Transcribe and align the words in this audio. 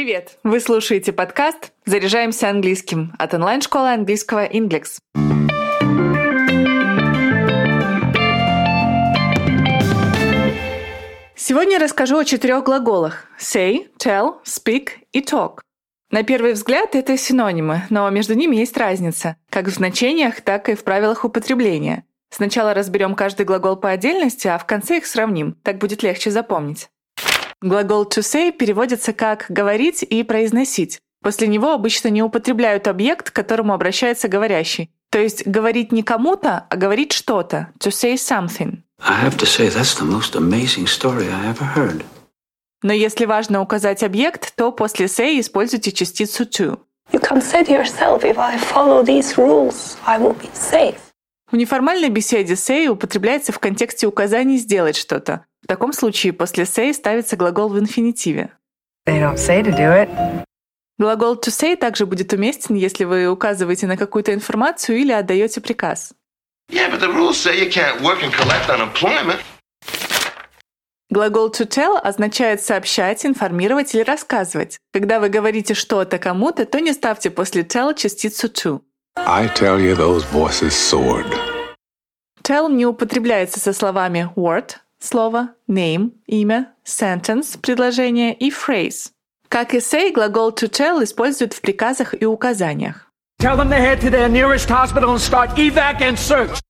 Привет! 0.00 0.38
Вы 0.44 0.60
слушаете 0.60 1.12
подкаст 1.12 1.72
«Заряжаемся 1.84 2.48
английским» 2.48 3.12
от 3.18 3.34
онлайн-школы 3.34 3.92
английского 3.92 4.46
Inglex. 4.46 4.96
Сегодня 11.36 11.72
я 11.74 11.78
расскажу 11.78 12.16
о 12.16 12.24
четырех 12.24 12.64
глаголах 12.64 13.26
say, 13.38 13.90
tell, 13.98 14.36
speak 14.46 14.92
и 15.12 15.20
talk. 15.20 15.58
На 16.10 16.22
первый 16.22 16.54
взгляд 16.54 16.94
это 16.94 17.18
синонимы, 17.18 17.82
но 17.90 18.08
между 18.08 18.32
ними 18.32 18.56
есть 18.56 18.78
разница, 18.78 19.36
как 19.50 19.66
в 19.66 19.70
значениях, 19.70 20.40
так 20.40 20.70
и 20.70 20.76
в 20.76 20.82
правилах 20.82 21.26
употребления. 21.26 22.06
Сначала 22.30 22.72
разберем 22.72 23.14
каждый 23.14 23.44
глагол 23.44 23.76
по 23.76 23.90
отдельности, 23.90 24.48
а 24.48 24.56
в 24.56 24.64
конце 24.64 24.96
их 24.96 25.04
сравним, 25.04 25.58
так 25.62 25.76
будет 25.76 26.02
легче 26.02 26.30
запомнить. 26.30 26.88
Глагол 27.62 28.04
to 28.04 28.22
say 28.22 28.52
переводится 28.52 29.12
как 29.12 29.46
«говорить» 29.48 30.02
и 30.02 30.22
«произносить». 30.22 30.98
После 31.22 31.46
него 31.46 31.72
обычно 31.72 32.08
не 32.08 32.22
употребляют 32.22 32.88
объект, 32.88 33.30
к 33.30 33.34
которому 33.34 33.74
обращается 33.74 34.28
говорящий. 34.28 34.90
То 35.10 35.18
есть 35.18 35.46
говорить 35.46 35.92
не 35.92 36.02
кому-то, 36.02 36.66
а 36.70 36.76
говорить 36.76 37.12
что-то. 37.12 37.68
To 37.80 37.90
say 37.90 38.14
something. 38.14 38.78
I 39.02 39.22
have 39.22 39.36
to 39.36 39.44
say, 39.44 39.68
that's 39.68 39.94
the 39.98 40.06
most 40.06 40.34
amazing 40.34 40.86
story 40.86 41.28
I 41.28 41.52
ever 41.52 41.66
heard. 41.74 42.02
Но 42.82 42.94
если 42.94 43.26
важно 43.26 43.60
указать 43.60 44.02
объект, 44.02 44.54
то 44.56 44.72
после 44.72 45.06
say 45.06 45.38
используйте 45.38 45.92
частицу 45.92 46.44
to. 46.44 46.78
You 47.12 47.20
can 47.20 47.42
say 47.42 47.62
to 47.64 47.72
yourself, 47.72 48.22
if 48.22 48.38
I 48.38 48.56
follow 48.56 49.04
these 49.04 49.36
rules, 49.36 49.98
I 50.06 50.18
will 50.18 50.34
be 50.34 50.48
safe. 50.54 50.96
В 51.50 51.56
неформальной 51.56 52.10
беседе 52.10 52.54
say 52.54 52.86
употребляется 52.86 53.52
в 53.52 53.58
контексте 53.58 54.06
указаний 54.06 54.56
сделать 54.56 54.96
что-то. 54.96 55.46
В 55.62 55.66
таком 55.66 55.92
случае 55.92 56.32
после 56.32 56.64
say 56.64 56.92
ставится 56.92 57.36
глагол 57.36 57.68
в 57.68 57.78
инфинитиве. 57.78 58.52
They 59.06 59.20
don't 59.20 59.36
say 59.36 59.62
to 59.62 59.76
do 59.76 59.92
it. 59.92 60.44
Глагол 60.98 61.34
to 61.34 61.50
say 61.50 61.76
также 61.76 62.06
будет 62.06 62.32
уместен, 62.32 62.76
если 62.76 63.04
вы 63.04 63.26
указываете 63.26 63.86
на 63.86 63.96
какую-то 63.96 64.32
информацию 64.32 64.98
или 64.98 65.12
отдаете 65.12 65.60
приказ. 65.60 66.12
Yeah, 66.70 66.88
but 66.88 67.00
the 67.00 67.12
rules 67.12 67.36
say 67.36 67.58
you 67.58 67.68
can't 67.68 68.00
work 68.00 68.22
and 68.22 68.32
collect 68.32 68.68
unemployment. 68.68 69.40
Глагол 71.10 71.50
to 71.50 71.66
tell 71.66 71.98
означает 71.98 72.62
сообщать, 72.62 73.26
информировать 73.26 73.92
или 73.96 74.02
рассказывать. 74.02 74.78
Когда 74.92 75.18
вы 75.18 75.28
говорите 75.28 75.74
что-то 75.74 76.18
кому-то, 76.18 76.64
то 76.64 76.78
не 76.78 76.92
ставьте 76.92 77.30
после 77.30 77.62
tell 77.62 77.92
частицу 77.96 78.46
to. 78.46 78.80
I 79.16 79.48
tell 79.48 79.80
you 79.80 79.96
those 79.96 80.24
voices 80.32 80.72
soared. 80.72 81.49
Tell 82.50 82.68
не 82.68 82.84
употребляется 82.84 83.60
со 83.60 83.72
словами 83.72 84.28
word, 84.34 84.72
слово, 84.98 85.50
name, 85.68 86.10
имя, 86.26 86.74
sentence, 86.84 87.56
предложение 87.56 88.34
и 88.34 88.50
phrase. 88.50 89.10
Как 89.48 89.72
и 89.72 89.76
say, 89.78 90.10
глагол 90.10 90.50
to 90.50 90.68
tell 90.68 91.00
используют 91.04 91.52
в 91.52 91.60
приказах 91.60 92.12
и 92.20 92.26
указаниях. 92.26 93.06
Tell 93.40 93.56
them 93.56 93.68
to 93.68 93.78
head 93.78 94.00
to 94.00 94.10
their 94.10 94.28
nearest 94.28 94.68
hospital 94.68 95.14
and 95.14 95.20
start 95.20 95.56
evac 95.56 96.00
and 96.00 96.16
search. 96.16 96.60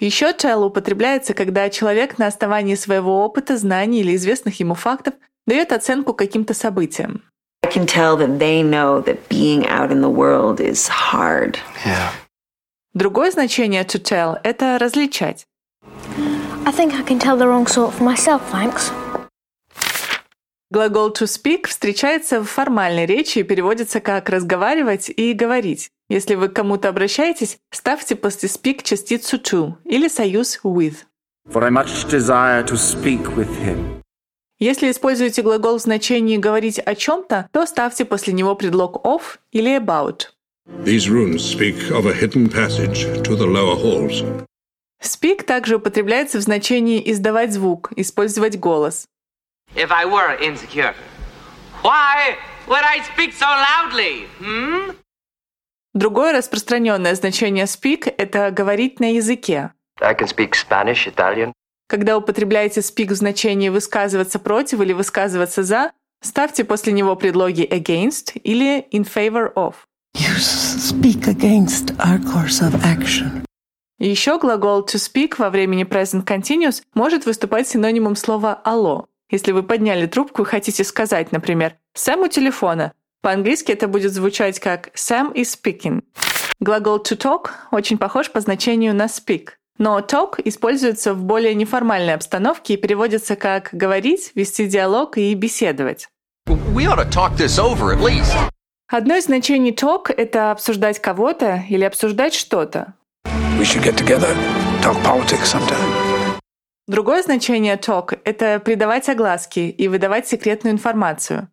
Еще 0.00 0.32
tell 0.32 0.64
употребляется, 0.64 1.32
когда 1.32 1.70
человек 1.70 2.18
на 2.18 2.26
основании 2.26 2.74
своего 2.74 3.24
опыта, 3.24 3.56
знаний 3.56 4.00
или 4.00 4.16
известных 4.16 4.58
ему 4.58 4.74
фактов 4.74 5.14
дает 5.46 5.70
оценку 5.70 6.12
каким-то 6.12 6.54
событиям. 6.54 7.22
I 7.62 7.70
can 7.70 7.86
tell 7.86 8.16
that 8.16 8.40
they 8.40 8.64
know 8.64 9.00
that 9.04 9.28
being 9.28 9.64
out 9.68 9.92
in 9.92 10.00
the 10.00 10.10
world 10.10 10.58
is 10.58 10.88
hard. 10.88 11.56
Yeah. 11.86 12.10
Другое 12.98 13.30
значение 13.30 13.84
to 13.84 14.02
tell– 14.02 14.40
это 14.42 14.76
различать. 14.76 15.46
I 16.66 16.72
think 16.72 16.92
I 16.94 17.04
can 17.04 17.20
tell 17.20 17.38
the 17.38 17.46
wrong 17.46 17.64
sort 17.64 17.92
for 17.96 18.02
myself, 18.02 18.40
thanks. 18.50 18.90
Глагол 20.72 21.12
to 21.12 21.28
speak 21.28 21.68
встречается 21.68 22.40
в 22.40 22.46
формальной 22.46 23.06
речи 23.06 23.38
и 23.38 23.42
переводится 23.44 24.00
как 24.00 24.28
«разговаривать» 24.28 25.10
и 25.10 25.32
«говорить». 25.32 25.90
Если 26.08 26.34
вы 26.34 26.48
к 26.48 26.54
кому-то 26.54 26.88
обращаетесь, 26.88 27.58
ставьте 27.70 28.16
после 28.16 28.48
speak 28.48 28.82
частицу 28.82 29.36
to 29.36 29.74
или 29.84 30.08
союз 30.08 30.58
with. 30.64 30.96
For 31.52 31.62
I 31.62 31.70
much 31.70 32.10
desire 32.10 32.66
to 32.66 32.74
speak 32.74 33.32
with 33.36 33.48
him. 33.64 34.02
Если 34.58 34.90
используете 34.90 35.42
глагол 35.42 35.78
в 35.78 35.82
значении 35.82 36.36
«говорить 36.36 36.80
о 36.80 36.96
чем-то», 36.96 37.48
то 37.52 37.64
ставьте 37.64 38.04
после 38.04 38.32
него 38.32 38.56
предлог 38.56 38.96
of 39.06 39.38
или 39.52 39.78
about. 39.78 40.22
These 40.84 41.08
rooms 41.08 41.42
speak 41.42 41.90
of 41.90 42.06
a 42.06 42.12
hidden 42.12 42.48
passage 42.48 43.04
to 43.24 43.36
the 43.36 43.46
lower 43.46 43.74
halls. 43.74 44.22
Speak 45.00 45.44
также 45.44 45.76
употребляется 45.76 46.38
в 46.38 46.42
значении 46.42 47.02
издавать 47.10 47.52
звук, 47.52 47.90
использовать 47.96 48.58
голос. 48.58 49.06
If 49.74 49.90
I 49.90 50.04
were 50.04 50.38
insecure, 50.40 50.94
why 51.82 52.36
would 52.66 52.84
I 52.84 53.00
speak 53.00 53.32
so 53.32 53.46
loudly? 53.46 54.26
Hmm? 54.40 54.94
Другое 55.94 56.32
распространенное 56.32 57.14
значение 57.14 57.64
speak– 57.64 58.12
это 58.18 58.50
говорить 58.50 59.00
на 59.00 59.14
языке. 59.14 59.72
I 60.00 60.14
can 60.14 60.28
speak 60.28 60.52
Spanish, 60.54 61.06
Italian. 61.06 61.52
Когда 61.88 62.18
употребляете 62.18 62.80
speak 62.80 63.08
в 63.08 63.14
значении 63.14 63.70
высказываться 63.70 64.38
против 64.38 64.80
или 64.80 64.92
высказываться 64.92 65.62
за, 65.62 65.92
ставьте 66.22 66.64
после 66.64 66.92
него 66.92 67.16
предлоги 67.16 67.62
against 67.62 68.38
или 68.42 68.86
in 68.92 69.04
favor 69.04 69.52
of. 69.54 69.74
You 70.14 70.36
speak 70.38 71.26
against 71.26 71.96
our 71.98 72.18
course 72.18 72.60
of 72.60 72.74
action. 72.84 73.44
Еще 73.98 74.38
глагол 74.38 74.84
to 74.86 74.96
speak 74.96 75.38
во 75.38 75.50
времени 75.50 75.84
present 75.84 76.24
continuous 76.24 76.82
может 76.94 77.26
выступать 77.26 77.68
синонимом 77.68 78.14
слова 78.16 78.54
алло. 78.64 79.06
Если 79.30 79.52
вы 79.52 79.62
подняли 79.62 80.06
трубку 80.06 80.42
и 80.42 80.44
хотите 80.44 80.84
сказать, 80.84 81.32
например, 81.32 81.74
«Сэм 81.94 82.20
у 82.20 82.28
телефона», 82.28 82.92
по-английски 83.20 83.72
это 83.72 83.88
будет 83.88 84.12
звучать 84.12 84.60
как 84.60 84.90
«Sam 84.94 85.34
is 85.34 85.56
speaking». 85.56 86.02
Глагол 86.60 86.98
to 86.98 87.16
talk 87.16 87.50
очень 87.70 87.98
похож 87.98 88.30
по 88.30 88.40
значению 88.40 88.94
на 88.94 89.06
speak. 89.06 89.50
Но 89.78 89.98
talk 90.00 90.40
используется 90.44 91.14
в 91.14 91.24
более 91.24 91.54
неформальной 91.54 92.14
обстановке 92.14 92.74
и 92.74 92.76
переводится 92.76 93.36
как 93.36 93.70
«говорить», 93.72 94.32
«вести 94.34 94.66
диалог» 94.66 95.18
и 95.18 95.34
«беседовать». 95.34 96.08
We 96.46 96.86
ought 96.86 96.98
to 96.98 97.10
talk 97.10 97.36
this 97.36 97.58
over 97.58 97.92
at 97.92 98.00
least. 98.00 98.34
Одно 98.90 99.16
из 99.16 99.24
значений 99.24 99.72
talk— 99.72 100.10
это 100.16 100.50
обсуждать 100.50 100.98
кого-то 100.98 101.62
или 101.68 101.84
обсуждать 101.84 102.32
что-то. 102.32 102.94
Другое 106.86 107.22
значение 107.22 107.76
talk— 107.76 108.18
это 108.24 108.58
придавать 108.60 109.06
огласки 109.10 109.60
и 109.60 109.88
выдавать 109.88 110.26
секретную 110.26 110.72
информацию. 110.72 111.50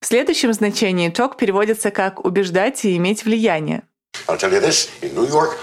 В 0.00 0.06
следующем 0.06 0.52
значении 0.52 1.10
talk 1.10 1.36
переводится 1.36 1.90
как 1.90 2.24
«убеждать 2.24 2.84
и 2.84 2.96
иметь 2.96 3.24
влияние». 3.24 3.82
This, 4.28 4.88
York. 5.02 5.58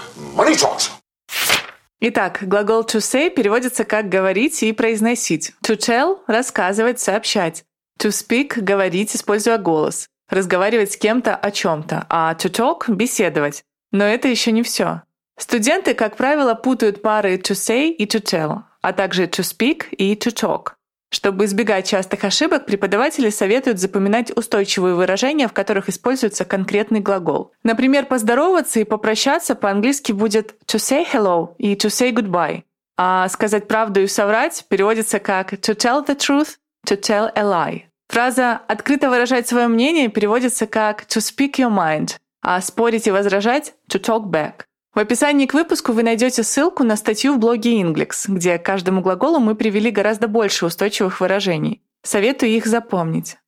Итак, 2.00 2.40
глагол 2.42 2.82
to 2.82 2.98
say 2.98 3.30
переводится 3.30 3.84
как 3.84 4.10
«говорить» 4.10 4.62
и 4.62 4.72
«произносить». 4.72 5.54
To 5.64 5.78
tell– 5.78 6.18
рассказывать, 6.26 7.00
сообщать. 7.00 7.64
To 7.98 8.08
speak– 8.08 8.54
говорить, 8.60 9.14
используя 9.14 9.58
голос. 9.58 10.08
Разговаривать 10.28 10.92
с 10.92 10.96
кем-то 10.96 11.36
о 11.36 11.50
чем-то. 11.50 12.06
А 12.08 12.34
to 12.34 12.50
talk– 12.50 12.84
беседовать. 12.94 13.64
Но 13.90 14.04
это 14.04 14.28
еще 14.28 14.52
не 14.52 14.62
все. 14.62 15.02
Студенты, 15.38 15.94
как 15.94 16.16
правило, 16.16 16.54
путают 16.54 17.02
пары 17.02 17.36
to 17.36 17.52
say 17.52 17.88
и 17.88 18.06
to 18.06 18.22
tell, 18.22 18.62
а 18.80 18.92
также 18.92 19.24
to 19.24 19.42
speak 19.42 19.88
и 19.90 20.14
to 20.14 20.32
talk. 20.32 20.72
Чтобы 21.10 21.44
избегать 21.44 21.86
частых 21.86 22.24
ошибок, 22.24 22.64
преподаватели 22.64 23.28
советуют 23.28 23.78
запоминать 23.78 24.34
устойчивые 24.34 24.94
выражения, 24.94 25.46
в 25.46 25.52
которых 25.52 25.90
используется 25.90 26.46
конкретный 26.46 27.00
глагол. 27.00 27.52
Например, 27.62 28.06
поздороваться 28.06 28.80
и 28.80 28.84
попрощаться 28.84 29.54
по-английски 29.54 30.12
будет 30.12 30.54
to 30.66 30.78
say 30.78 31.04
hello 31.04 31.54
и 31.58 31.74
to 31.74 31.88
say 31.88 32.12
goodbye. 32.12 32.62
А 32.96 33.28
сказать 33.28 33.68
правду 33.68 34.00
и 34.00 34.06
соврать 34.06 34.64
переводится 34.68 35.18
как 35.18 35.52
to 35.52 35.74
tell 35.76 36.06
the 36.06 36.16
truth, 36.16 36.56
to 36.86 36.96
tell 36.96 37.30
a 37.34 37.42
lie. 37.42 37.82
Фраза 38.08 38.60
«открыто 38.68 39.08
выражать 39.08 39.48
свое 39.48 39.68
мнение» 39.68 40.08
переводится 40.08 40.66
как 40.66 41.04
to 41.04 41.18
speak 41.18 41.54
your 41.56 41.74
mind, 41.74 42.16
а 42.42 42.60
спорить 42.60 43.06
и 43.06 43.10
возражать– 43.10 43.74
to 43.90 44.00
talk 44.00 44.24
back. 44.24 44.64
В 44.94 44.98
описании 44.98 45.46
к 45.46 45.54
выпуску 45.54 45.92
вы 45.92 46.02
найдете 46.02 46.42
ссылку 46.42 46.84
на 46.84 46.96
статью 46.96 47.32
в 47.32 47.38
блоге 47.38 47.80
Inglex, 47.80 48.24
где 48.28 48.58
к 48.58 48.64
каждому 48.66 49.00
глаголу 49.00 49.38
мы 49.38 49.54
привели 49.54 49.90
гораздо 49.90 50.28
больше 50.28 50.66
устойчивых 50.66 51.20
выражений. 51.20 51.80
Советую 52.02 52.52
их 52.52 52.66
запомнить. 52.66 53.38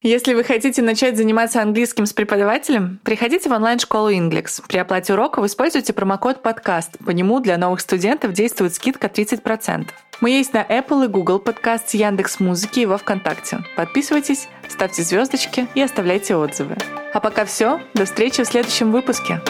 Если 0.00 0.32
вы 0.32 0.44
хотите 0.44 0.80
начать 0.80 1.18
заниматься 1.18 1.60
английским 1.60 2.06
с 2.06 2.14
преподавателем, 2.14 2.98
приходите 3.04 3.50
в 3.50 3.52
онлайн-школу 3.52 4.10
Inglex. 4.10 4.62
При 4.66 4.78
оплате 4.78 5.12
уроков 5.12 5.44
используйте 5.44 5.92
промокод 5.92 6.42
«Подкаст». 6.42 6.96
По 7.04 7.10
нему 7.10 7.40
для 7.40 7.58
новых 7.58 7.82
студентов 7.82 8.32
действует 8.32 8.74
скидка 8.74 9.08
30%. 9.08 9.88
Мы 10.20 10.30
есть 10.30 10.52
на 10.52 10.62
Apple 10.62 11.06
и 11.06 11.08
Google 11.08 11.38
подкаст, 11.38 11.94
Яндекс 11.94 12.40
Музыки 12.40 12.80
и 12.80 12.86
во 12.86 12.98
Вконтакте. 12.98 13.64
Подписывайтесь, 13.74 14.48
ставьте 14.68 15.02
звездочки 15.02 15.66
и 15.74 15.80
оставляйте 15.80 16.36
отзывы. 16.36 16.76
А 17.14 17.20
пока 17.20 17.46
все. 17.46 17.80
До 17.94 18.04
встречи 18.04 18.42
в 18.42 18.46
следующем 18.46 18.92
выпуске. 18.92 19.40